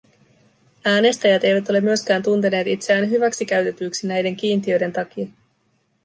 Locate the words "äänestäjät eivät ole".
0.85-1.81